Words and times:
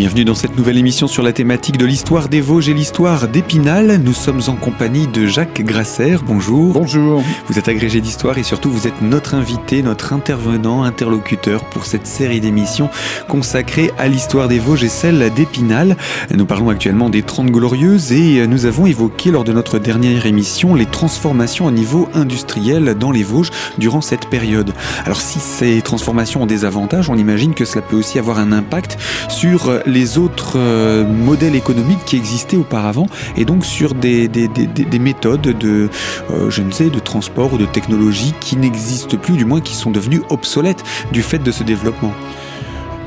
Bienvenue 0.00 0.24
dans 0.24 0.34
cette 0.34 0.56
nouvelle 0.56 0.78
émission 0.78 1.08
sur 1.08 1.22
la 1.22 1.34
thématique 1.34 1.76
de 1.76 1.84
l'histoire 1.84 2.30
des 2.30 2.40
Vosges 2.40 2.70
et 2.70 2.72
l'histoire 2.72 3.28
d'Épinal. 3.28 4.00
Nous 4.02 4.14
sommes 4.14 4.40
en 4.46 4.56
compagnie 4.56 5.06
de 5.06 5.26
Jacques 5.26 5.60
Grasser. 5.60 6.16
Bonjour. 6.24 6.72
Bonjour. 6.72 7.22
Vous 7.48 7.58
êtes 7.58 7.68
agrégé 7.68 8.00
d'histoire 8.00 8.38
et 8.38 8.42
surtout 8.42 8.70
vous 8.70 8.86
êtes 8.86 9.02
notre 9.02 9.34
invité, 9.34 9.82
notre 9.82 10.14
intervenant, 10.14 10.84
interlocuteur 10.84 11.66
pour 11.66 11.84
cette 11.84 12.06
série 12.06 12.40
d'émissions 12.40 12.88
consacrée 13.28 13.90
à 13.98 14.08
l'histoire 14.08 14.48
des 14.48 14.58
Vosges 14.58 14.84
et 14.84 14.88
celle 14.88 15.34
d'Épinal. 15.34 15.98
Nous 16.34 16.46
parlons 16.46 16.70
actuellement 16.70 17.10
des 17.10 17.22
Trente 17.22 17.50
Glorieuses 17.50 18.10
et 18.12 18.46
nous 18.46 18.64
avons 18.64 18.86
évoqué 18.86 19.30
lors 19.30 19.44
de 19.44 19.52
notre 19.52 19.78
dernière 19.78 20.24
émission 20.24 20.74
les 20.74 20.86
transformations 20.86 21.66
au 21.66 21.70
niveau 21.70 22.08
industriel 22.14 22.94
dans 22.94 23.10
les 23.10 23.22
Vosges 23.22 23.50
durant 23.76 24.00
cette 24.00 24.30
période. 24.30 24.72
Alors 25.04 25.20
si 25.20 25.40
ces 25.40 25.82
transformations 25.82 26.44
ont 26.44 26.46
des 26.46 26.64
avantages, 26.64 27.10
on 27.10 27.18
imagine 27.18 27.52
que 27.52 27.66
cela 27.66 27.82
peut 27.82 27.96
aussi 27.96 28.18
avoir 28.18 28.38
un 28.38 28.50
impact 28.50 28.96
sur 29.28 29.70
les 29.90 30.18
autres 30.18 30.54
euh, 30.56 31.04
modèles 31.04 31.54
économiques 31.54 32.04
qui 32.06 32.16
existaient 32.16 32.56
auparavant 32.56 33.06
et 33.36 33.44
donc 33.44 33.64
sur 33.64 33.94
des, 33.94 34.28
des, 34.28 34.48
des, 34.48 34.66
des 34.66 34.98
méthodes 34.98 35.40
de, 35.40 35.88
euh, 36.30 36.50
je 36.50 36.62
ne 36.62 36.70
sais, 36.70 36.90
de 36.90 36.98
transport 36.98 37.52
ou 37.52 37.58
de 37.58 37.66
technologie 37.66 38.34
qui 38.40 38.56
n'existent 38.56 39.16
plus, 39.16 39.36
du 39.36 39.44
moins 39.44 39.60
qui 39.60 39.74
sont 39.74 39.90
devenues 39.90 40.22
obsolètes 40.30 40.82
du 41.12 41.22
fait 41.22 41.38
de 41.38 41.50
ce 41.50 41.62
développement. 41.62 42.12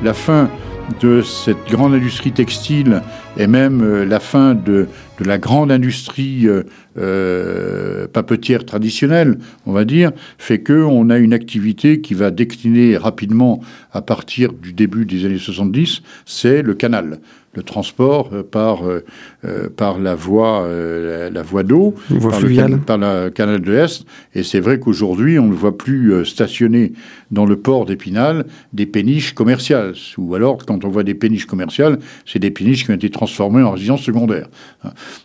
La 0.03 0.13
fin 0.13 0.49
de 1.02 1.22
cette 1.22 1.69
grande 1.69 1.94
industrie 1.94 2.31
textile 2.31 3.02
et 3.38 3.47
même 3.47 3.81
euh, 3.81 4.05
la 4.05 4.19
fin 4.19 4.53
de, 4.53 4.88
de 5.19 5.25
la 5.25 5.38
grande 5.38 5.72
industrie 5.72 6.47
euh, 6.47 6.64
euh, 6.97 8.08
papetière 8.08 8.66
traditionnelle, 8.66 9.39
on 9.66 9.72
va 9.72 9.83
dire, 9.83 10.11
fait 10.38 10.59
que 10.59 10.73
on 10.73 11.09
a 11.09 11.17
une 11.17 11.33
activité 11.33 12.02
qui 12.02 12.14
va 12.14 12.30
décliner 12.30 12.97
rapidement 12.97 13.61
à 13.91 14.02
partir 14.02 14.53
du 14.53 14.73
début 14.73 15.06
des 15.06 15.25
années 15.25 15.39
70, 15.39 16.03
c'est 16.25 16.61
le 16.61 16.75
canal 16.75 17.19
le 17.56 17.61
transport 17.61 18.31
euh, 18.34 18.41
par, 18.41 18.81
euh, 18.84 19.03
par 19.78 20.00
la 20.00 20.16
voie, 20.16 20.67
la 20.67 21.41
voie 21.44 21.61
d'eau, 21.61 21.94
par, 22.19 22.41
le, 22.41 22.78
par 22.78 22.97
le 22.97 23.30
canal 23.30 23.61
de 23.61 23.72
l'Est. 23.72 24.06
Et 24.34 24.41
c'est 24.41 24.59
vrai 24.59 24.80
qu'aujourd'hui, 24.80 25.38
on 25.38 25.47
ne 25.47 25.53
voit 25.53 25.78
plus 25.78 26.25
stationner 26.25 26.94
dans 27.30 27.45
le 27.45 27.56
port 27.56 27.86
d'Épinal 27.86 28.45
des 28.73 28.88
péniches 28.88 29.34
commerciales. 29.34 29.94
Ou 30.17 30.34
alors, 30.34 30.66
quand 30.66 30.84
on 30.84 30.89
voit 30.89 31.03
des 31.03 31.14
péniches 31.14 31.45
commerciales, 31.45 32.00
c'est 32.25 32.39
des 32.39 32.50
péniches 32.50 32.86
qui 32.86 32.91
ont 32.91 32.95
été 32.95 33.11
transformées 33.11 33.61
en 33.61 33.72
résidences 33.72 34.02
secondaires. 34.02 34.47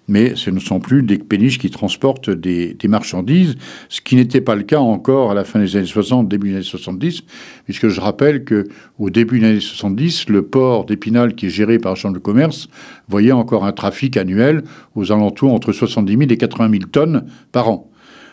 Mais 0.08 0.34
ce 0.36 0.50
ne 0.50 0.58
sont 0.58 0.80
plus 0.80 1.02
des 1.02 1.18
péniches 1.18 1.58
qui 1.58 1.70
transportent 1.70 2.30
des, 2.30 2.76
marchandises, 2.88 3.56
ce 3.88 4.00
qui 4.00 4.16
n'était 4.16 4.40
pas 4.40 4.54
le 4.54 4.62
cas 4.62 4.78
encore 4.78 5.30
à 5.30 5.34
la 5.34 5.44
fin 5.44 5.58
des 5.58 5.76
années 5.76 5.86
60, 5.86 6.28
début 6.28 6.48
des 6.48 6.56
années 6.56 6.64
70, 6.64 7.22
puisque 7.64 7.88
je 7.88 8.00
rappelle 8.00 8.44
que 8.44 8.66
au 8.98 9.10
début 9.10 9.40
des 9.40 9.46
années 9.46 9.60
70, 9.60 10.28
le 10.28 10.42
port 10.42 10.86
d'Épinal, 10.86 11.34
qui 11.34 11.46
est 11.46 11.50
géré 11.50 11.78
par 11.78 11.92
la 11.92 11.96
Chambre 11.96 12.14
de 12.14 12.20
commerce, 12.20 12.68
voyait 13.08 13.32
encore 13.32 13.64
un 13.64 13.72
trafic 13.72 14.16
annuel 14.16 14.62
aux 14.94 15.12
alentours 15.12 15.52
entre 15.52 15.72
70 15.72 16.16
000 16.16 16.22
et 16.30 16.36
80 16.36 16.70
000 16.70 16.82
tonnes 16.90 17.26
par 17.52 17.68
an. 17.68 17.90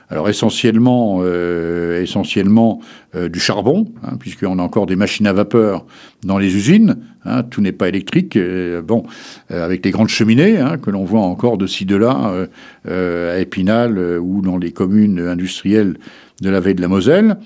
Alors 0.09 0.29
essentiellement, 0.29 1.19
euh, 1.21 2.01
essentiellement 2.01 2.79
euh, 3.15 3.27
du 3.27 3.39
charbon, 3.39 3.91
hein, 4.03 4.17
puisqu'on 4.19 4.59
a 4.59 4.61
encore 4.61 4.85
des 4.85 4.95
machines 4.95 5.25
à 5.25 5.33
vapeur 5.33 5.85
dans 6.23 6.37
les 6.37 6.55
usines. 6.55 6.97
Hein, 7.25 7.43
tout 7.43 7.61
n'est 7.61 7.71
pas 7.71 7.89
électrique. 7.89 8.35
Euh, 8.35 8.81
bon, 8.81 9.03
euh, 9.51 9.65
avec 9.65 9.83
les 9.83 9.91
grandes 9.91 10.09
cheminées 10.09 10.59
hein, 10.59 10.77
que 10.77 10.91
l'on 10.91 11.05
voit 11.05 11.21
encore 11.21 11.57
de 11.57 11.65
ci 11.65 11.85
de 11.85 11.95
là 11.95 12.47
à 12.87 13.39
Épinal 13.39 13.97
ou 14.19 14.41
dans 14.41 14.57
les 14.57 14.71
communes 14.71 15.19
industrielles 15.19 15.97
de 16.41 16.49
la 16.49 16.59
veille 16.59 16.75
de 16.75 16.81
la 16.81 16.87
Moselle. 16.87 17.37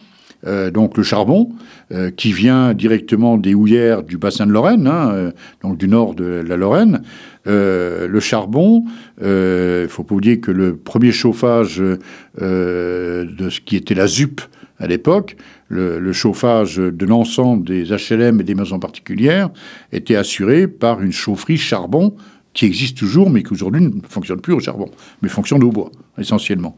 Euh, 0.47 0.71
donc 0.71 0.97
le 0.97 1.03
charbon, 1.03 1.49
euh, 1.91 2.11
qui 2.11 2.31
vient 2.31 2.73
directement 2.73 3.37
des 3.37 3.53
houillères 3.53 4.03
du 4.03 4.17
bassin 4.17 4.45
de 4.45 4.51
Lorraine, 4.51 4.87
hein, 4.87 5.11
euh, 5.11 5.31
donc 5.61 5.77
du 5.77 5.87
nord 5.87 6.15
de 6.15 6.23
la 6.23 6.55
Lorraine. 6.55 7.01
le 7.45 8.19
charbon, 8.19 8.85
il 9.19 9.27
ne 9.27 9.87
faut 9.89 10.03
pas 10.03 10.15
oublier 10.15 10.39
que 10.39 10.51
le 10.51 10.75
premier 10.75 11.11
chauffage 11.11 11.79
de 11.79 11.97
ce 12.39 13.59
qui 13.59 13.75
était 13.75 13.95
la 13.95 14.07
ZUP 14.07 14.41
à 14.77 14.87
l'époque, 14.87 15.35
le, 15.67 15.99
le, 15.99 16.13
chauffage 16.13 16.77
de 16.77 17.05
l'ensemble 17.05 17.67
des 17.67 17.85
HLM 17.85 18.39
et 18.39 18.43
des 18.43 18.55
maisons 18.55 18.79
particulières, 18.79 19.49
était 19.91 20.15
assuré 20.15 20.67
par 20.67 21.01
une 21.01 21.11
chaufferie 21.11 21.57
charbon 21.57 22.15
qui 22.53 22.65
existe 22.65 22.97
toujours, 22.97 23.29
mais 23.31 23.41
qui 23.41 23.53
aujourd'hui 23.53 23.81
ne 23.81 23.89
fonctionne 24.07 24.41
plus 24.41 24.53
au 24.53 24.59
charbon, 24.59 24.89
mais 25.21 25.29
fonctionne 25.29 25.63
au 25.63 25.71
bois, 25.71 25.91
essentiellement. 26.19 26.77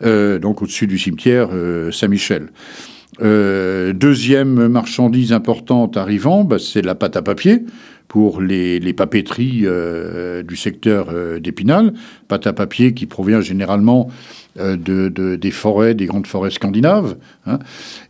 Donc 0.00 0.62
au-dessus 0.62 0.86
du 0.86 0.98
cimetière 0.98 1.50
Saint-Michel. 1.92 2.48
Euh, 3.22 3.92
deuxième 3.92 4.68
marchandise 4.68 5.32
importante 5.32 5.96
arrivant, 5.96 6.44
bah, 6.44 6.58
c'est 6.58 6.82
la 6.82 6.94
pâte 6.94 7.16
à 7.16 7.22
papier 7.22 7.64
pour 8.08 8.40
les, 8.40 8.92
papeteries 8.92 9.62
euh, 9.64 10.42
du 10.42 10.56
secteur 10.56 11.08
euh, 11.10 11.40
d'Épinal. 11.40 11.92
Pâte 12.28 12.46
à 12.46 12.52
papier 12.52 12.94
qui 12.94 13.06
provient 13.06 13.40
généralement 13.40 14.08
de, 14.58 14.74
de, 15.10 15.36
des 15.36 15.50
forêts, 15.50 15.94
des 15.94 16.06
grandes 16.06 16.26
forêts 16.26 16.50
scandinaves. 16.50 17.16
Hein. 17.46 17.58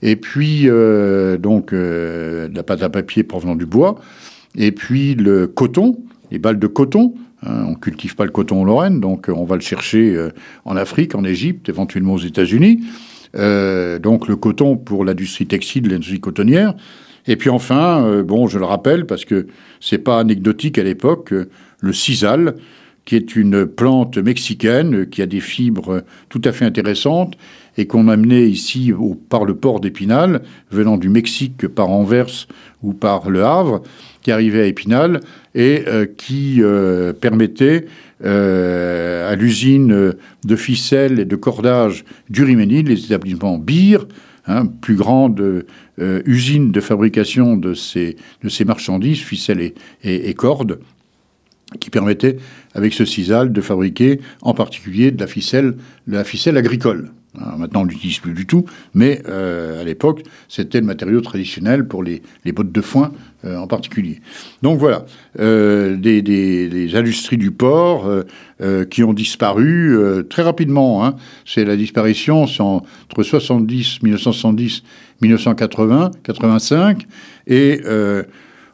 Et 0.01 0.15
puis, 0.15 0.69
donc, 1.41 1.73
la 1.73 2.63
pâte 2.63 2.85
à 2.85 2.89
papier 2.89 3.25
provenant 3.25 3.57
du 3.57 3.67
bois. 3.67 3.97
Et 4.55 4.71
puis 4.71 5.17
le 5.17 5.49
coton, 5.49 5.99
les 6.31 6.39
balles 6.39 6.61
de 6.61 6.69
coton. 6.69 7.15
Hein, 7.45 7.65
on 7.69 7.75
cultive 7.75 8.15
pas 8.15 8.25
le 8.25 8.31
coton 8.31 8.63
en 8.63 8.65
Lorraine, 8.65 9.01
donc 9.01 9.29
on 9.29 9.45
va 9.45 9.57
le 9.57 9.61
chercher 9.61 10.17
en 10.65 10.77
Afrique, 10.77 11.17
en 11.17 11.25
Égypte, 11.25 11.69
éventuellement 11.69 12.15
aux 12.15 12.19
États-Unis. 12.19 12.81
Euh, 13.37 13.99
donc 13.99 14.29
le 14.29 14.37
coton 14.37 14.77
pour 14.77 15.05
l'industrie 15.05 15.47
textile, 15.47 15.89
l'industrie 15.89 16.21
cotonnière. 16.21 16.75
Et 17.27 17.37
puis 17.37 17.51
enfin, 17.51 18.05
euh, 18.05 18.23
bon, 18.23 18.47
je 18.47 18.59
le 18.59 18.65
rappelle 18.65 19.07
parce 19.07 19.25
que 19.25 19.47
c'est 19.81 19.99
pas 19.99 20.19
anecdotique 20.19 20.79
à 20.79 20.83
l'époque, 20.83 21.33
euh, 21.33 21.49
le 21.81 21.93
sisal, 21.93 22.55
qui 23.05 23.15
est 23.15 23.37
une 23.37 23.67
plante 23.67 24.19
mexicaine 24.19 25.07
qui 25.07 25.23
a 25.23 25.27
des 25.27 25.41
fibres 25.41 26.03
tout 26.29 26.43
à 26.45 26.51
fait 26.51 26.65
intéressantes 26.65 27.37
et 27.79 27.87
qu'on 27.87 28.09
amenait 28.09 28.49
ici 28.49 28.93
par 29.29 29.45
le 29.45 29.55
port 29.55 29.79
d'Épinal, 29.79 30.43
venant 30.73 30.97
du 30.97 31.09
Mexique 31.09 31.69
par 31.69 31.91
Anvers 31.91 32.49
ou 32.83 32.95
par 32.95 33.31
Le 33.31 33.45
Havre, 33.45 33.83
qui 34.23 34.33
arrivait 34.33 34.63
à 34.63 34.67
Épinal 34.67 35.21
et 35.55 35.85
qui 36.17 36.61
permettait 37.21 37.87
à 38.25 39.35
l'usine 39.37 40.15
de 40.45 40.57
ficelles 40.57 41.21
et 41.21 41.25
de 41.25 41.37
cordage 41.37 42.05
du 42.31 42.45
Riménil, 42.45 42.87
les 42.87 43.05
établissements 43.05 43.59
BIR, 43.59 44.07
hein, 44.47 44.67
plus 44.67 44.97
grande 44.97 45.65
euh, 45.99 46.23
usine 46.25 46.73
de 46.73 46.81
fabrication 46.81 47.57
de 47.57 47.75
ces, 47.75 48.17
marchandises, 48.65 49.21
ficelles 49.21 49.73
et 50.03 50.35
cordes, 50.35 50.79
qui 51.81 51.91
permettait, 51.91 52.37
avec 52.75 52.93
ce 52.93 53.05
sisal, 53.05 53.53
de 53.53 53.61
fabriquer 53.61 54.21
en 54.43 54.55
particulier 54.55 55.11
de 55.11 55.21
la 55.21 55.27
ficelle, 55.27 55.77
de 56.07 56.15
la 56.15 56.25
ficelle 56.25 56.57
agricole. 56.57 57.11
Alors 57.41 57.59
maintenant, 57.59 57.83
on 57.83 57.85
l'utilise 57.85 58.19
plus 58.19 58.33
du 58.33 58.47
tout, 58.47 58.65
mais 58.95 59.23
euh, 59.29 59.81
à 59.81 59.85
l'époque, 59.85 60.23
c'était 60.49 60.81
le 60.81 60.87
matériau 60.87 61.21
traditionnel 61.21 61.87
pour 61.87 62.03
les, 62.03 62.23
bottes 62.53 62.73
de 62.73 62.81
foin 62.81 63.13
euh, 63.45 63.57
en 63.57 63.67
particulier. 63.67 64.21
Donc 64.63 64.79
voilà, 64.79 65.05
euh, 65.39 65.97
des, 65.97 66.23
des, 66.23 66.97
industries 66.97 67.37
du 67.37 67.51
port 67.51 68.07
euh, 68.07 68.23
euh, 68.63 68.85
qui 68.85 69.05
ont 69.05 69.13
disparu 69.13 69.95
très 70.31 70.43
rapidement. 70.43 71.05
Hein. 71.05 71.17
C'est 71.45 71.65
la 71.65 71.77
disparition 71.77 72.45
entre 72.45 73.23
70, 73.23 74.03
1970, 74.03 74.83
1980, 75.21 76.11
85, 76.23 77.07
et 77.47 77.81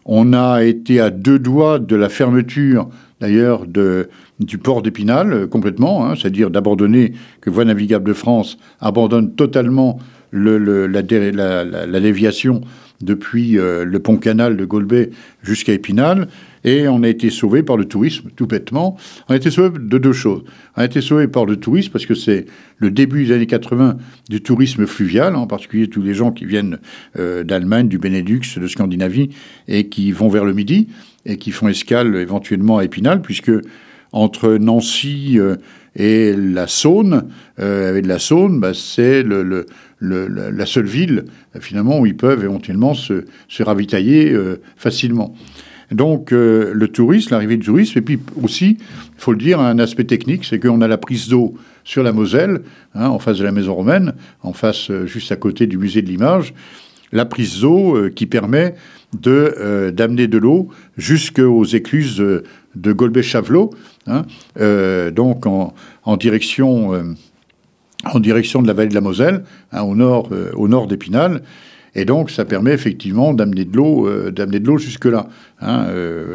on 0.05 0.33
a 0.33 0.65
été 0.65 1.01
à 1.01 1.11
deux 1.11 1.39
doigts 1.39 1.79
de 1.79 1.95
la 1.95 2.09
fermeture, 2.09 2.89
d'ailleurs, 3.21 3.67
de 3.67 4.09
du 4.45 4.59
port 4.59 4.83
d'Épinal 4.83 5.33
euh, 5.33 5.47
complètement, 5.47 6.05
hein, 6.05 6.15
c'est-à-dire 6.17 6.51
d'abandonner 6.51 7.13
que 7.41 7.51
Voie 7.51 7.65
navigable 7.65 8.09
de 8.09 8.13
France 8.13 8.59
abandonne 8.81 9.35
totalement 9.35 9.99
le, 10.31 10.87
la, 10.87 11.03
la, 11.65 12.01
déviation 12.01 12.63
depuis 13.03 13.59
euh, 13.59 13.85
le 13.85 13.99
pont 13.99 14.17
canal 14.17 14.57
de 14.57 14.65
Golbet 14.65 15.11
jusqu'à 15.43 15.75
Épinal, 15.75 16.29
et 16.65 16.89
on 16.89 17.03
a 17.03 17.09
été 17.09 17.29
sauvé 17.29 17.63
par 17.63 17.77
le 17.77 17.85
tourisme, 17.85 18.31
tout 18.35 18.47
bêtement. 18.47 18.97
On 19.29 19.35
a 19.35 19.37
été 19.37 19.51
sauvé 19.51 19.79
de 19.79 19.99
deux 19.99 20.13
choses. 20.13 20.45
On 20.77 20.81
a 20.81 20.85
été 20.85 21.01
sauvé 21.01 21.27
par 21.27 21.45
le 21.45 21.57
tourisme 21.57 21.91
parce 21.91 22.07
que 22.07 22.15
c'est 22.15 22.47
le 22.79 22.91
début 22.91 23.25
des 23.25 23.33
années 23.33 23.47
80 23.47 23.97
du 24.31 24.41
tourisme 24.41 24.87
fluvial, 24.87 25.35
en 25.35 25.47
particulier 25.47 25.89
tous 25.89 26.03
les 26.03 26.15
gens 26.15 26.31
qui 26.31 26.45
viennent 26.45 26.79
euh, 27.19 27.43
d'Allemagne, 27.43 27.89
du 27.89 27.99
Benelux, 27.99 28.41
de 28.57 28.67
Scandinavie, 28.67 29.31
et 29.67 29.89
qui 29.89 30.13
vont 30.13 30.29
vers 30.29 30.45
le 30.45 30.55
Midi 30.55 30.89
et 31.25 31.37
qui 31.37 31.51
font 31.51 31.69
escale 31.69 32.17
éventuellement 32.17 32.79
à 32.79 32.85
Épinal, 32.85 33.23
puisque 33.23 33.53
entre 34.13 34.55
Nancy 34.57 35.39
euh, 35.39 35.57
et 35.95 36.35
la 36.35 36.67
Saône, 36.67 37.29
euh, 37.61 38.01
la 38.03 38.19
Saône, 38.19 38.61
bah, 38.61 38.73
c'est 38.75 39.23
la 40.01 40.67
seule 40.67 40.87
ville 40.87 41.25
finalement 41.61 42.01
où 42.01 42.07
ils 42.07 42.17
peuvent 42.17 42.43
éventuellement 42.43 42.95
se, 42.95 43.25
ravitailler 43.61 44.33
euh, 44.33 44.61
facilement. 44.77 45.35
Donc 45.91 46.33
euh, 46.33 46.73
le 46.73 46.89
tourisme, 46.89 47.29
l'arrivée 47.33 47.59
du 47.59 47.67
tourisme, 47.67 47.99
et 47.99 48.03
puis 48.03 48.19
aussi, 48.43 48.79
il 48.79 49.21
faut 49.21 49.33
le 49.33 49.39
dire, 49.39 49.61
un 49.61 49.79
aspect 49.79 50.05
technique, 50.05 50.47
c'est 50.47 50.59
qu'on 50.59 50.81
a 50.81 50.89
la 50.89 50.97
prise 50.97 51.29
d'eau 51.29 51.55
sur 51.85 52.03
la 52.03 52.13
Moselle, 52.13 52.63
hein, 52.95 53.09
en 53.09 53.19
face 53.19 53.39
de 53.39 53.45
la 53.45 53.53
maison 53.53 53.75
romaine, 53.75 54.15
en 54.43 54.55
face, 54.55 54.91
juste 55.05 55.31
à 55.31 55.37
côté 55.37 55.67
du 55.67 55.77
musée 55.77 56.01
de 56.01 56.09
l'image. 56.09 56.55
la 57.13 57.27
prise 57.27 57.61
d'eau 57.61 58.09
qui 58.17 58.25
permet 58.25 58.75
de 59.19 59.91
d'amener 59.95 60.27
de 60.27 60.39
l'eau 60.39 60.69
jusqu'aux 60.97 61.65
écluses 61.65 62.17
de 62.17 62.93
Golbet-Chavelot, 62.93 63.71
hein, 64.07 64.25
donc 65.11 65.47
en, 65.47 65.75
en 66.05 66.17
direction 66.17 67.15
en 68.05 68.21
direction 68.21 68.63
de 68.63 68.67
la 68.67 68.73
vallée 68.73 68.89
de 68.89 68.95
la 68.95 69.01
Moselle, 69.01 69.45
hein, 69.71 69.83
au 69.83 69.95
nord, 69.95 70.31
au 70.55 70.67
nord 70.67 70.87
d'Épinal. 70.87 71.43
Et 71.95 72.07
donc, 72.07 72.31
ça 72.31 72.47
permet 72.47 72.73
effectivement 72.73 73.35
d'amener 73.35 73.65
de 73.67 73.77
l'eau, 73.77 74.31
d'amener 74.31 74.61
de 74.61 74.67
l'eau 74.67 74.79
jusque 74.79 75.05
là. 75.05 75.29
Hein, 75.61 75.87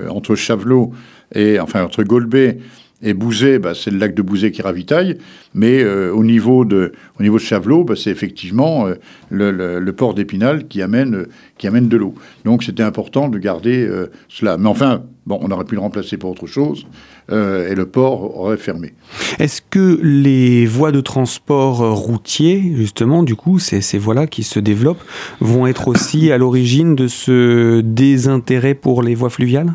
entre 0.10 0.36
Chavelot 0.36 0.94
et 1.34 1.60
enfin 1.60 1.84
entre 1.84 2.04
Golbet 2.04 2.60
et 3.04 3.14
Bouzet, 3.14 3.60
bah, 3.60 3.74
c'est 3.76 3.92
le 3.92 4.00
lac 4.00 4.16
de 4.16 4.24
Bouzet 4.24 4.52
qui 4.52 4.64
ravitaille, 4.64 5.18
mais 5.54 5.84
euh, 5.84 6.12
au, 6.12 6.24
niveau 6.24 6.66
de, 6.66 6.94
au 7.20 7.24
niveau 7.24 7.38
de 7.38 7.42
Chavelot, 7.42 7.84
bah, 7.84 7.94
c'est 7.96 8.10
effectivement 8.10 8.88
euh, 8.88 8.96
le, 9.30 9.92
port 9.92 10.16
d'Épinal 10.16 10.68
qui 10.68 10.82
amène, 10.82 11.28
qui 11.60 11.68
amène 11.68 11.90
de 11.90 11.98
l'eau. 11.98 12.16
Donc 12.44 12.64
c'était 12.64 12.82
important 12.82 13.30
de 13.30 13.38
garder 13.38 13.86
euh, 13.86 14.08
cela. 14.30 14.58
Mais 14.58 14.68
enfin, 14.68 15.04
bon, 15.28 15.38
on 15.44 15.52
aurait 15.52 15.66
pu 15.66 15.76
le 15.76 15.82
remplacer 15.82 16.18
pour 16.18 16.32
autre 16.32 16.48
chose, 16.48 16.88
et 17.30 17.76
le 17.76 17.86
port 17.86 18.40
aurait 18.40 18.58
fermé. 18.58 18.94
Est-ce 19.38 19.62
que 19.62 20.00
les 20.02 20.66
voies 20.66 20.94
de 20.94 21.02
transport 21.02 21.94
routier, 21.94 22.74
justement, 22.76 23.22
du 23.22 23.36
coup, 23.36 23.60
ces 23.60 23.98
voies-là 23.98 24.28
qui 24.28 24.44
se 24.44 24.60
développent, 24.60 25.04
vont 25.42 25.68
être 25.68 25.90
aussi 25.90 26.32
à 26.32 26.38
l'origine 26.38 26.96
de 26.96 27.08
ce 27.08 27.82
désintérêt 27.82 28.76
pour 28.76 29.04
les 29.04 29.14
voies 29.14 29.30
fluviales? 29.30 29.74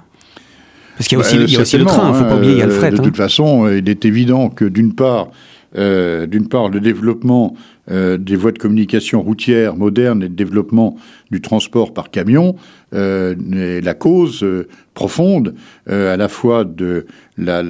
Parce 1.03 1.09
qu'il 1.29 1.51
y 1.51 1.57
a 1.57 1.61
aussi, 1.61 1.79
le 1.79 1.85
train, 1.85 2.09
il 2.09 2.13
ne 2.13 2.19
faut 2.19 2.25
pas 2.25 2.37
oublier, 2.37 2.53
il 2.53 2.59
y 2.59 2.63
a 2.63 2.67
le 2.67 2.73
hein, 2.73 2.77
fret. 2.77 2.91
De 2.91 2.97
toute 2.97 3.07
hein. 3.07 3.13
façon, 3.13 3.69
il 3.69 3.89
est 3.89 4.05
évident 4.05 4.49
que 4.49 4.65
d'une 4.65 4.95
part, 4.95 5.29
euh, 5.77 6.27
d'une 6.27 6.49
part, 6.49 6.69
le 6.69 6.81
développement 6.81 7.57
euh, 7.91 8.19
des 8.19 8.37
voies 8.37 8.53
de 8.53 8.59
communication 8.59 9.23
routières 9.23 9.77
modernes 9.77 10.23
et 10.23 10.29
le 10.29 10.35
développement 10.35 10.97
du 11.31 11.41
transport 11.41 11.95
par 11.95 12.11
camion 12.11 12.57
euh, 12.95 13.35
est 13.55 13.81
la 13.81 13.95
cause 13.95 14.47
profonde 14.95 15.55
à 15.89 16.17
la 16.17 16.29
fois 16.29 16.65
de 16.65 17.07
la, 17.39 17.63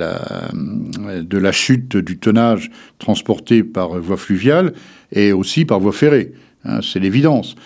de 0.52 1.38
la 1.38 1.52
chute 1.52 1.96
du 1.96 2.19
tonnage 2.19 2.70
transporté 2.99 3.62
par 3.62 4.00
voie 4.00 4.17
fluviale 4.17 4.73
et 5.12 5.32
aussi 5.32 5.64
par 5.64 5.79
voie 5.79 5.93
ferrée. 5.93 6.32
Hein, 6.64 6.80
c'est 6.82 7.00
l'évidence. 7.00 7.56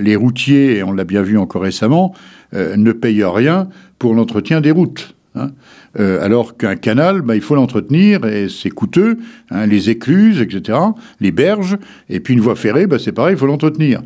les 0.00 0.16
routiers, 0.16 0.76
et 0.76 0.82
on 0.82 0.92
l'a 0.92 1.04
bien 1.04 1.22
vu 1.22 1.38
encore 1.38 1.62
récemment, 1.62 2.14
ne 2.52 2.92
payent 2.92 3.24
rien 3.24 3.68
pour 3.98 4.14
l'entretien 4.14 4.60
des 4.60 4.70
routes. 4.70 5.14
Hein. 5.36 5.50
Euh, 5.98 6.24
alors 6.24 6.56
qu'un 6.56 6.76
canal, 6.76 7.20
bah, 7.22 7.34
il 7.34 7.40
faut 7.40 7.56
l'entretenir 7.56 8.24
et 8.24 8.48
c'est 8.48 8.70
coûteux, 8.70 9.18
hein, 9.50 9.66
les 9.66 9.90
écluses, 9.90 10.40
etc., 10.40 10.78
les 11.20 11.32
berges, 11.32 11.76
et 12.08 12.20
puis 12.20 12.34
une 12.34 12.40
voie 12.40 12.54
ferrée, 12.54 12.86
bah, 12.86 12.98
c'est 13.00 13.12
pareil, 13.12 13.34
il 13.34 13.38
faut 13.38 13.46
l'entretenir. 13.46 14.00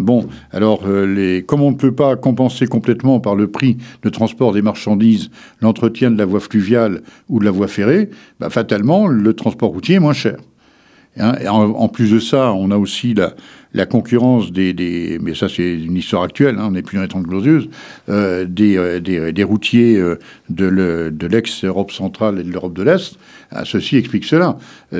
Bon, 0.00 0.26
alors 0.52 0.82
euh, 0.86 1.04
les, 1.06 1.42
comme 1.42 1.60
on 1.60 1.72
ne 1.72 1.76
peut 1.76 1.94
pas 1.94 2.16
compenser 2.16 2.66
complètement 2.66 3.20
par 3.20 3.34
le 3.34 3.48
prix 3.48 3.76
de 4.02 4.08
transport 4.08 4.52
des 4.52 4.62
marchandises 4.62 5.30
l'entretien 5.60 6.10
de 6.10 6.18
la 6.18 6.24
voie 6.24 6.40
fluviale 6.40 7.02
ou 7.28 7.38
de 7.38 7.44
la 7.44 7.50
voie 7.50 7.68
ferrée, 7.68 8.10
bah, 8.40 8.50
fatalement 8.50 9.06
le 9.06 9.34
transport 9.34 9.70
routier 9.70 9.96
est 9.96 10.00
moins 10.00 10.12
cher. 10.12 10.36
Et 11.16 11.48
en, 11.48 11.88
plus 11.88 12.10
de 12.10 12.18
ça, 12.18 12.52
on 12.52 12.72
a 12.72 12.76
aussi 12.76 13.14
la, 13.72 13.86
concurrence 13.86 14.50
des, 14.50 15.18
mais 15.22 15.34
ça 15.34 15.48
c'est 15.48 15.74
une 15.74 15.96
histoire 15.96 16.24
actuelle, 16.24 16.56
hein, 16.58 16.64
on 16.66 16.70
n'est 16.72 16.82
plus 16.82 16.96
dans 16.96 17.02
les 17.02 17.08
30 17.08 17.22
glorieuses, 17.22 17.68
euh, 18.08 18.46
euh, 18.60 19.00
des, 19.30 19.44
routiers 19.44 19.96
euh, 19.96 20.18
de 20.50 21.26
l'ex-Europe 21.26 21.92
centrale 21.92 22.40
et 22.40 22.42
de 22.42 22.50
l'Europe 22.50 22.74
de 22.74 22.82
l'Est. 22.82 23.16
Ah, 23.52 23.62
ceci 23.64 23.96
explique 23.96 24.24
cela. 24.24 24.58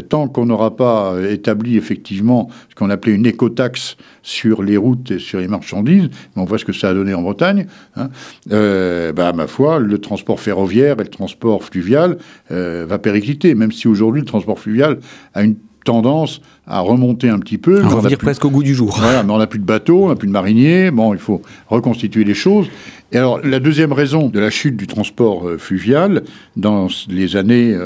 Tant 0.08 0.28
qu'on 0.28 0.46
n'aura 0.46 0.76
pas 0.76 1.16
établi 1.28 1.76
effectivement 1.76 2.48
ce 2.68 2.76
qu'on 2.76 2.90
appelait 2.90 3.14
une 3.14 3.26
écotaxe 3.26 3.96
sur 4.22 4.62
les 4.62 4.76
routes 4.76 5.10
et 5.10 5.18
sur 5.18 5.40
les 5.40 5.48
marchandises, 5.48 6.08
on 6.36 6.44
voit 6.44 6.58
ce 6.58 6.64
que 6.64 6.72
ça 6.72 6.90
a 6.90 6.94
donné 6.94 7.14
en 7.14 7.22
Bretagne, 7.22 7.66
hein, 7.96 8.10
bah, 8.48 9.32
ma 9.32 9.48
foi, 9.48 9.80
le 9.80 9.98
transport 9.98 10.38
ferroviaire 10.38 11.00
et 11.00 11.04
le 11.04 11.10
transport 11.10 11.64
fluvial 11.64 12.18
va 12.50 12.98
péricliter, 12.98 13.56
même 13.56 13.72
si 13.72 13.88
aujourd'hui 13.88 14.20
le 14.20 14.26
transport 14.26 14.60
fluvial 14.60 15.00
a 15.32 15.42
une 15.42 15.56
tendance 15.84 16.40
à 16.66 16.80
remonter 16.80 17.28
un 17.28 17.38
petit 17.38 17.58
peu. 17.58 17.82
À 17.82 17.88
revenir 17.88 18.18
presque 18.18 18.44
au 18.44 18.50
goût 18.50 18.62
du 18.62 18.74
jour. 18.74 18.96
Voilà, 18.98 19.22
mais 19.22 19.32
on 19.32 19.38
n'a 19.38 19.46
plus 19.46 19.58
de 19.58 19.64
bateaux, 19.64 20.04
on 20.04 20.08
n'a 20.08 20.16
plus 20.16 20.28
de 20.28 20.32
mariniers. 20.32 20.90
Bon, 20.90 21.12
il 21.12 21.20
faut 21.20 21.42
reconstituer 21.68 22.24
les 22.24 22.34
choses. 22.34 22.68
Et 23.14 23.16
alors, 23.16 23.38
la 23.44 23.60
deuxième 23.60 23.92
raison 23.92 24.28
de 24.28 24.40
la 24.40 24.50
chute 24.50 24.76
du 24.76 24.88
transport 24.88 25.46
euh, 25.46 25.56
fluvial 25.56 26.24
dans 26.56 26.88
les 27.08 27.36
années 27.36 27.76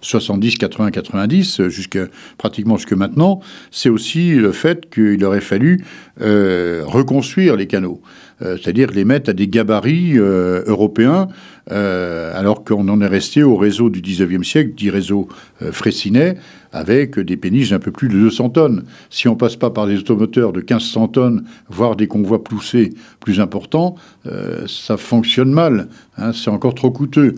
70, 0.00 0.56
80, 0.56 0.90
90, 0.90 1.68
jusqu'à 1.68 2.06
pratiquement 2.38 2.78
jusque 2.78 2.94
maintenant, 2.94 3.40
c'est 3.70 3.90
aussi 3.90 4.32
le 4.32 4.52
fait 4.52 4.88
qu'il 4.88 5.22
aurait 5.22 5.42
fallu 5.42 5.84
euh, 6.22 6.82
reconstruire 6.86 7.56
les 7.56 7.66
canaux, 7.66 8.00
euh, 8.40 8.56
c'est-à-dire 8.56 8.90
les 8.90 9.04
mettre 9.04 9.28
à 9.28 9.32
des 9.34 9.48
gabarits 9.48 10.16
européens, 10.16 11.28
alors 11.68 12.64
qu'on 12.64 12.88
en 12.88 13.00
est 13.00 13.06
resté 13.06 13.42
au 13.42 13.56
réseau 13.56 13.90
du 13.90 14.00
19e 14.00 14.42
siècle, 14.42 14.72
dit 14.74 14.90
réseau 14.90 15.28
Fraissinet, 15.70 16.36
avec 16.72 17.18
des 17.18 17.36
péniches 17.36 17.70
d'un 17.70 17.78
peu 17.78 17.90
plus 17.90 18.08
de 18.08 18.14
200 18.14 18.50
tonnes. 18.50 18.84
Si 19.10 19.28
on 19.28 19.36
passe 19.36 19.56
pas 19.56 19.70
par 19.70 19.86
des 19.86 19.98
automoteurs 19.98 20.52
de 20.52 20.60
1500 20.60 21.08
tonnes, 21.08 21.44
voire 21.68 21.96
des 21.96 22.06
convois 22.06 22.42
poussés 22.42 22.90
plus 23.20 23.40
importants, 23.40 23.94
euh, 24.26 24.66
ça 24.66 24.96
fonctionne 24.96 25.52
mal. 25.52 25.88
Hein, 26.16 26.32
c'est 26.32 26.50
encore 26.50 26.74
trop 26.74 26.90
coûteux. 26.90 27.34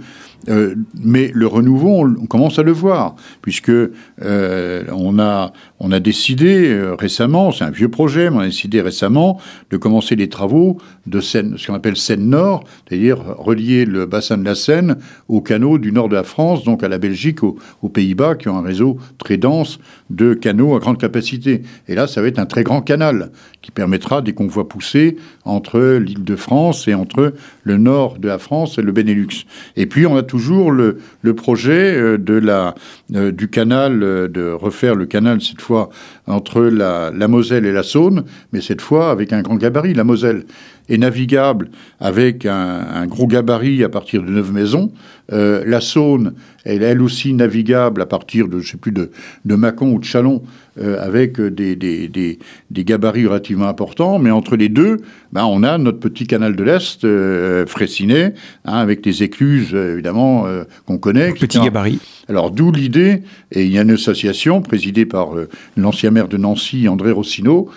Euh, 0.48 0.74
mais 0.98 1.30
le 1.32 1.46
renouveau, 1.46 2.04
on, 2.04 2.26
commence 2.26 2.58
à 2.58 2.64
le 2.64 2.72
voir, 2.72 3.14
puisque 3.42 3.70
euh, 3.70 4.82
on, 4.90 5.20
a, 5.20 5.52
on 5.78 5.92
a 5.92 6.00
décidé 6.00 6.82
récemment, 6.98 7.52
c'est 7.52 7.62
un 7.62 7.70
vieux 7.70 7.88
projet, 7.88 8.28
mais 8.28 8.36
on 8.36 8.40
a 8.40 8.46
décidé 8.46 8.80
récemment 8.80 9.40
de 9.70 9.76
commencer 9.76 10.16
les 10.16 10.28
travaux 10.28 10.78
de 11.06 11.20
Seine, 11.20 11.54
ce 11.58 11.68
qu'on 11.68 11.74
appelle 11.74 11.96
Seine-Nord, 11.96 12.64
c'est-à-dire 12.88 13.18
relier 13.38 13.84
le 13.84 14.04
bassin 14.06 14.36
de 14.36 14.44
la 14.44 14.56
Seine 14.56 14.96
aux 15.28 15.42
canaux 15.42 15.78
du 15.78 15.92
nord 15.92 16.08
de 16.08 16.16
la 16.16 16.24
France, 16.24 16.64
donc 16.64 16.82
à 16.82 16.88
la 16.88 16.98
Belgique, 16.98 17.44
aux, 17.44 17.56
aux 17.82 17.88
Pays-Bas, 17.88 18.34
qui 18.34 18.48
ont 18.48 18.56
un 18.56 18.62
réseau 18.62 18.98
très 19.22 19.36
dense 19.36 19.78
de 20.10 20.34
canaux 20.34 20.74
à 20.74 20.80
grande 20.80 20.98
capacité. 20.98 21.62
Et 21.88 21.94
là, 21.94 22.06
ça 22.06 22.20
va 22.20 22.28
être 22.28 22.38
un 22.38 22.46
très 22.46 22.64
grand 22.64 22.82
canal 22.82 23.30
qui 23.62 23.70
permettra 23.70 24.20
des 24.20 24.32
convois 24.32 24.68
poussés 24.68 25.16
entre 25.44 25.78
l'île 25.96 26.24
de 26.24 26.36
France 26.36 26.88
et 26.88 26.94
entre 26.94 27.32
le 27.62 27.76
nord 27.76 28.18
de 28.18 28.26
la 28.26 28.38
France 28.38 28.78
et 28.78 28.82
le 28.82 28.90
Benelux. 28.90 29.46
Et 29.76 29.86
puis, 29.86 30.06
on 30.06 30.16
a 30.16 30.22
toujours 30.22 30.72
le, 30.72 30.98
le 31.22 31.34
projet 31.34 31.94
euh, 31.94 32.18
de 32.18 32.34
la, 32.34 32.74
euh, 33.14 33.30
du 33.30 33.48
canal, 33.48 34.02
euh, 34.02 34.28
de 34.28 34.50
refaire 34.50 34.96
le 34.96 35.06
canal 35.06 35.40
cette 35.40 35.60
fois 35.60 35.90
entre 36.26 36.62
la, 36.62 37.12
Moselle 37.28 37.64
et 37.64 37.72
la 37.72 37.82
Saône, 37.82 38.24
mais 38.52 38.60
cette 38.60 38.80
fois 38.80 39.10
avec 39.10 39.32
un 39.32 39.42
grand 39.42 39.56
gabarit. 39.56 39.94
La 39.94 40.04
Moselle 40.04 40.44
est 40.88 40.98
navigable 40.98 41.70
avec 42.00 42.44
un, 42.44 42.86
un 42.94 43.06
gros 43.06 43.26
gabarit 43.26 43.84
à 43.84 43.88
partir 43.88 44.22
de 44.22 44.30
neuf 44.30 44.50
maisons. 44.50 44.92
Euh, 45.32 45.64
la 45.66 45.80
Saône 45.80 46.34
elle 46.64 46.82
est 46.82 46.86
elle 46.86 47.02
aussi 47.02 47.32
navigable 47.34 48.02
à 48.02 48.06
partir 48.06 48.48
de, 48.48 48.60
je 48.60 48.72
sais 48.72 48.76
plus, 48.76 48.92
de, 48.92 49.10
de 49.44 49.54
Mâcon 49.54 49.92
ou 49.92 49.98
de 49.98 50.04
Chalon, 50.04 50.42
euh, 50.78 51.04
avec 51.04 51.40
des, 51.40 51.76
des, 51.76 52.08
des, 52.08 52.38
des, 52.70 52.84
gabarits 52.84 53.26
relativement 53.26 53.68
importants. 53.68 54.18
Mais 54.18 54.30
entre 54.30 54.56
les 54.56 54.68
deux, 54.68 54.98
ben, 55.32 55.46
on 55.46 55.62
a 55.62 55.78
notre 55.78 55.98
petit 55.98 56.26
canal 56.26 56.54
de 56.54 56.62
l'Est, 56.62 57.04
euh, 57.04 57.64
Fraissinet, 57.66 58.34
hein, 58.66 58.74
avec 58.74 59.02
des 59.02 59.22
écluses, 59.22 59.74
évidemment, 59.74 60.46
euh, 60.46 60.64
qu'on 60.86 60.98
connaît. 60.98 61.32
Petit 61.32 61.58
gabarit. 61.58 62.00
Alors, 62.28 62.50
d'où 62.50 62.70
l'idée, 62.70 63.22
et 63.50 63.64
il 63.64 63.72
y 63.72 63.78
a 63.78 63.82
une 63.82 63.92
association 63.92 64.60
présidée 64.60 65.06
par 65.06 65.34
euh, 65.34 65.48
l'ancien 65.76 66.10
maire 66.10 66.28
de 66.28 66.36
Nancy, 66.36 66.86
André 66.86 67.12
Rossino, 67.12 67.68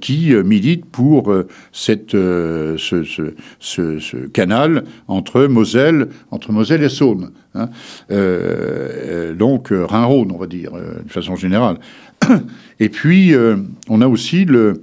qui 0.00 0.32
milite 0.32 0.84
pour 0.86 1.34
cette, 1.72 2.12
ce, 2.12 2.76
ce, 2.78 3.34
ce, 3.58 3.98
ce, 3.98 4.16
canal 4.28 4.84
entre 5.08 5.46
Moselle, 5.46 6.10
entre 6.30 6.52
Moselle 6.52 6.84
et 6.84 6.88
Saône. 6.88 7.32
Hein. 7.56 7.70
donc, 9.36 9.70
Rhin-Rhône, 9.72 10.30
on 10.30 10.38
va 10.38 10.46
dire, 10.46 10.70
de 10.74 11.10
façon 11.10 11.34
générale. 11.34 11.78
Et 12.80 12.88
puis, 12.88 13.34
euh, 13.34 13.56
on 13.88 14.00
a 14.00 14.08
aussi 14.08 14.44
le, 14.44 14.82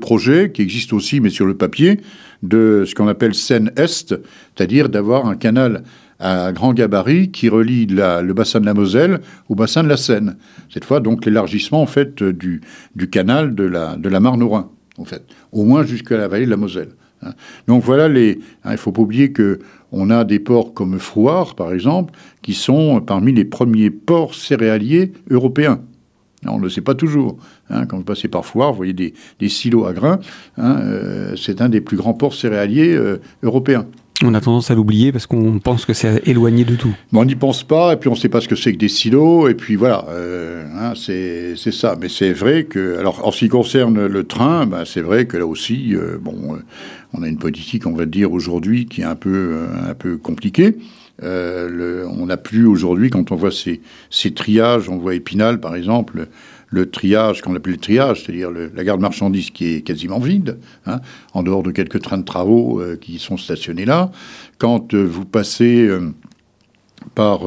projet, 0.00 0.50
qui 0.52 0.62
existe 0.62 0.92
aussi, 0.92 1.20
mais 1.20 1.30
sur 1.30 1.46
le 1.46 1.54
papier, 1.54 2.00
de 2.42 2.84
ce 2.86 2.94
qu'on 2.94 3.08
appelle 3.08 3.34
Seine-Est, 3.34 4.14
c'est-à-dire 4.54 4.88
d'avoir 4.88 5.26
un 5.26 5.36
canal 5.36 5.84
à 6.18 6.52
grand 6.52 6.72
gabarit 6.72 7.30
qui 7.30 7.48
relie 7.48 7.86
le 7.86 8.32
bassin 8.32 8.60
de 8.60 8.66
la 8.66 8.74
Moselle 8.74 9.20
au 9.48 9.54
bassin 9.54 9.82
de 9.82 9.88
la 9.88 9.96
Seine. 9.96 10.36
Cette 10.72 10.84
fois, 10.84 11.00
donc, 11.00 11.24
l'élargissement, 11.26 11.82
en 11.82 11.86
fait, 11.86 12.22
du, 12.22 12.60
canal 13.10 13.54
de 13.54 13.64
la, 13.64 14.20
Marne 14.20 14.42
au 14.42 14.50
Rhin, 14.50 14.70
en 14.98 15.04
fait, 15.04 15.24
au 15.50 15.64
moins 15.64 15.84
jusqu'à 15.84 16.16
la 16.16 16.28
vallée 16.28 16.46
de 16.46 16.50
la 16.50 16.56
Moselle. 16.56 16.90
Hein. 17.22 17.32
Donc 17.68 17.82
voilà 17.82 18.08
les. 18.08 18.40
Hein, 18.64 18.70
il 18.70 18.72
ne 18.72 18.76
faut 18.76 18.92
pas 18.92 19.02
oublier 19.02 19.32
que 19.32 19.60
on 19.92 20.10
a 20.10 20.24
des 20.24 20.38
ports 20.38 20.74
comme 20.74 20.98
Frouard, 20.98 21.54
par 21.54 21.72
exemple, 21.72 22.14
qui 22.40 22.54
sont 22.54 23.00
parmi 23.00 23.32
les 23.32 23.44
premiers 23.44 23.90
ports 23.90 24.34
céréaliers 24.34 25.12
européens. 25.30 25.80
On 26.46 26.58
ne 26.58 26.62
le 26.64 26.68
sait 26.68 26.80
pas 26.80 26.94
toujours. 26.94 27.36
Hein. 27.70 27.86
Quand 27.86 27.96
vous 27.96 28.04
passez 28.04 28.28
par 28.28 28.44
Foire, 28.44 28.72
vous 28.72 28.76
voyez 28.76 28.92
des, 28.92 29.48
silos 29.48 29.86
à 29.86 29.92
grains. 29.92 30.18
Hein, 30.58 30.80
euh, 30.80 31.36
c'est 31.36 31.60
un 31.60 31.68
des 31.68 31.80
plus 31.80 31.96
grands 31.96 32.14
ports 32.14 32.34
céréaliers 32.34 32.94
euh, 32.94 33.20
européens. 33.42 33.86
On 34.24 34.34
a 34.34 34.40
tendance 34.40 34.70
à 34.70 34.74
l'oublier 34.74 35.10
parce 35.10 35.26
qu'on 35.26 35.58
pense 35.58 35.84
que 35.84 35.92
c'est 35.92 36.26
éloigné 36.28 36.64
de 36.64 36.76
tout. 36.76 36.94
On 37.12 37.24
n'y 37.24 37.34
pense 37.34 37.64
pas, 37.64 37.92
et 37.92 37.96
puis 37.96 38.08
on 38.08 38.12
ne 38.12 38.16
sait 38.16 38.28
pas 38.28 38.40
ce 38.40 38.46
que 38.46 38.54
c'est 38.54 38.72
que 38.72 38.78
des 38.78 38.88
silos, 38.88 39.48
et 39.48 39.54
puis 39.54 39.74
voilà, 39.74 40.06
euh, 40.10 40.64
hein, 40.76 40.92
c'est 40.94 41.56
ça. 41.56 41.96
Mais 42.00 42.08
c'est 42.08 42.32
vrai 42.32 42.64
que, 42.64 42.98
alors 42.98 43.26
en 43.26 43.32
ce 43.32 43.40
qui 43.40 43.48
concerne 43.48 44.06
le 44.06 44.24
train, 44.24 44.66
ben, 44.66 44.84
c'est 44.84 45.00
vrai 45.00 45.26
que 45.26 45.36
là 45.36 45.46
aussi, 45.46 45.96
euh, 45.96 46.18
bon, 46.20 46.54
euh, 46.54 46.58
on 47.14 47.22
a 47.22 47.28
une 47.28 47.38
politique, 47.38 47.86
on 47.86 47.94
va 47.94 48.06
dire 48.06 48.32
aujourd'hui, 48.32 48.86
qui 48.86 49.00
est 49.00 49.04
un 49.04 49.16
peu, 49.16 49.56
un 49.88 49.94
peu 49.94 50.16
compliquée. 50.16 50.76
On 51.22 52.26
n'a 52.26 52.36
plus 52.36 52.66
aujourd'hui, 52.66 53.10
quand 53.10 53.32
on 53.32 53.36
voit 53.36 53.50
ces, 53.50 53.80
ces 54.10 54.32
triages, 54.32 54.88
on 54.88 54.98
voit 54.98 55.14
Épinal 55.14 55.60
par 55.60 55.74
exemple, 55.74 56.26
le 56.72 56.90
triage, 56.90 57.42
qu'on 57.42 57.54
appelle 57.54 57.74
le 57.74 57.78
triage, 57.78 58.24
c'est-à-dire 58.24 58.50
la 58.50 58.84
gare 58.84 58.96
de 58.96 59.02
marchandises 59.02 59.50
qui 59.50 59.74
est 59.74 59.80
quasiment 59.82 60.18
vide, 60.18 60.58
hein, 60.86 61.00
en 61.34 61.42
dehors 61.42 61.62
de 61.62 61.70
quelques 61.70 62.00
trains 62.00 62.18
de 62.18 62.24
travaux 62.24 62.80
euh, 62.80 62.96
qui 62.96 63.18
sont 63.18 63.36
stationnés 63.36 63.84
là. 63.84 64.10
Quand 64.56 64.94
euh, 64.94 65.04
vous 65.04 65.26
passez 65.26 65.86
euh, 65.86 66.10
par 67.14 67.40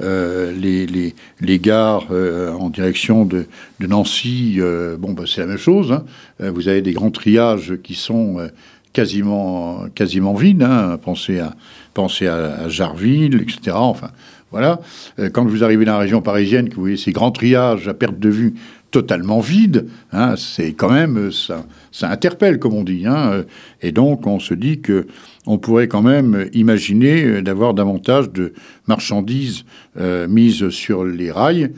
les, 0.00 0.86
les, 0.86 1.58
gares 1.58 2.06
en 2.12 2.70
direction 2.70 3.24
de, 3.24 3.46
Nancy, 3.80 4.60
bon, 4.98 5.14
bah, 5.14 5.24
c'est 5.26 5.40
la 5.40 5.48
même 5.48 5.58
chose. 5.58 5.90
Hein. 5.90 6.04
vous 6.38 6.68
avez 6.68 6.80
des 6.80 6.92
grands 6.92 7.10
triages 7.10 7.74
qui 7.82 7.96
sont 7.96 8.48
quasiment, 8.92 9.86
quasiment 9.96 10.32
vides. 10.34 10.62
Hein. 10.62 10.96
Pensez, 11.02 11.40
à, 11.40 11.56
pensez 11.92 12.28
à 12.28 12.68
Jarville, 12.68 13.42
etc. 13.42 13.72
Enfin, 13.74 14.12
voilà. 14.50 14.80
Euh, 15.18 15.30
quand 15.30 15.44
vous 15.44 15.64
arrivez 15.64 15.84
dans 15.84 15.92
la 15.92 15.98
région 15.98 16.22
parisienne, 16.22 16.68
que 16.68 16.74
vous 16.74 16.82
voyez 16.82 16.96
ces 16.96 17.12
grands 17.12 17.30
triages 17.30 17.88
à 17.88 17.94
perte 17.94 18.18
de 18.18 18.28
vue 18.28 18.54
totalement 18.90 19.40
vides, 19.40 19.88
hein, 20.12 20.34
c'est 20.36 20.72
quand 20.74 20.90
même 20.90 21.16
euh, 21.16 21.30
ça, 21.30 21.64
interpelle, 22.08 22.58
comme 22.58 22.74
on 22.74 22.84
dit. 22.84 23.04
Hein. 23.06 23.44
et 23.82 23.90
donc, 23.90 24.26
on 24.26 24.38
se 24.38 24.54
dit 24.54 24.80
que 24.80 25.06
on 25.46 25.58
pourrait 25.58 25.88
quand 25.88 26.02
même 26.02 26.48
imaginer 26.52 27.42
d'avoir 27.42 27.74
davantage 27.74 28.30
de 28.30 28.54
marchandises 28.86 29.64
euh, 29.98 30.28
mises 30.28 30.68
sur 30.70 31.04
les 31.04 31.30
rails 31.30 31.72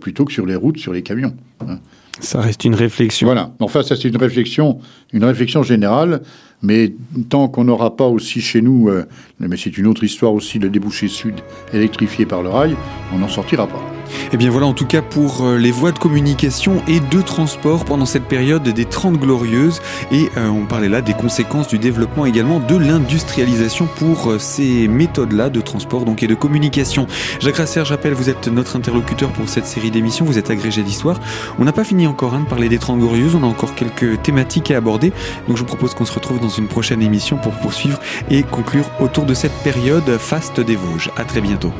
plutôt 0.00 0.24
que 0.24 0.32
sur 0.32 0.44
les 0.44 0.56
routes, 0.56 0.78
sur 0.78 0.92
les 0.92 1.02
camions. 1.02 1.34
Hein. 1.60 1.78
Ça 2.20 2.40
reste 2.40 2.64
une 2.64 2.74
réflexion. 2.74 3.26
Voilà. 3.26 3.52
Enfin, 3.60 3.82
ça 3.82 3.96
c'est 3.96 4.08
une 4.08 4.16
réflexion, 4.16 4.78
une 5.12 5.24
réflexion 5.24 5.62
générale. 5.62 6.22
Mais 6.62 6.94
tant 7.28 7.48
qu'on 7.48 7.64
n'aura 7.64 7.96
pas 7.96 8.06
aussi 8.06 8.40
chez 8.40 8.62
nous, 8.62 8.88
euh, 8.88 9.04
mais 9.38 9.56
c'est 9.56 9.76
une 9.76 9.86
autre 9.86 10.04
histoire 10.04 10.32
aussi, 10.32 10.58
le 10.58 10.70
débouché 10.70 11.06
sud 11.06 11.34
électrifié 11.72 12.24
par 12.24 12.42
le 12.42 12.48
rail, 12.48 12.76
on 13.12 13.18
n'en 13.18 13.28
sortira 13.28 13.66
pas. 13.66 13.95
Et 14.06 14.28
eh 14.32 14.36
bien 14.38 14.50
voilà 14.50 14.66
en 14.66 14.72
tout 14.72 14.86
cas 14.86 15.02
pour 15.02 15.44
euh, 15.44 15.58
les 15.58 15.70
voies 15.70 15.92
de 15.92 15.98
communication 15.98 16.82
et 16.88 17.00
de 17.00 17.20
transport 17.20 17.84
pendant 17.84 18.06
cette 18.06 18.24
période 18.24 18.62
des 18.62 18.84
30 18.84 19.18
glorieuses. 19.18 19.82
Et 20.10 20.30
euh, 20.36 20.48
on 20.48 20.64
parlait 20.64 20.88
là 20.88 21.02
des 21.02 21.12
conséquences 21.12 21.68
du 21.68 21.78
développement 21.78 22.26
également 22.26 22.58
de 22.58 22.76
l'industrialisation 22.76 23.86
pour 23.96 24.34
ces 24.38 24.88
méthodes-là 24.88 25.50
de 25.50 25.60
transport 25.60 26.04
donc 26.04 26.22
et 26.22 26.26
de 26.26 26.34
communication. 26.34 27.06
Jacques 27.40 27.56
Rasser, 27.56 27.84
j'appelle, 27.84 28.14
vous 28.14 28.30
êtes 28.30 28.48
notre 28.48 28.76
interlocuteur 28.76 29.30
pour 29.30 29.48
cette 29.48 29.66
série 29.66 29.90
d'émissions, 29.90 30.24
vous 30.24 30.38
êtes 30.38 30.50
agrégé 30.50 30.82
d'histoire. 30.82 31.20
On 31.58 31.64
n'a 31.64 31.72
pas 31.72 31.84
fini 31.84 32.06
encore 32.06 32.34
hein, 32.34 32.40
de 32.40 32.48
parler 32.48 32.68
des 32.68 32.78
30 32.78 32.98
glorieuses, 32.98 33.34
on 33.34 33.42
a 33.42 33.46
encore 33.46 33.74
quelques 33.74 34.22
thématiques 34.22 34.70
à 34.70 34.78
aborder. 34.78 35.12
Donc 35.48 35.56
je 35.56 35.62
vous 35.62 35.66
propose 35.66 35.94
qu'on 35.94 36.04
se 36.04 36.12
retrouve 36.12 36.40
dans 36.40 36.46
dans 36.46 36.52
une 36.52 36.68
prochaine 36.68 37.02
émission 37.02 37.36
pour 37.36 37.52
poursuivre 37.54 37.98
et 38.30 38.42
conclure 38.44 38.88
autour 39.00 39.26
de 39.26 39.34
cette 39.34 39.56
période 39.64 40.16
faste 40.18 40.60
des 40.60 40.76
Vosges. 40.76 41.10
À 41.16 41.24
très 41.24 41.40
bientôt. 41.40 41.72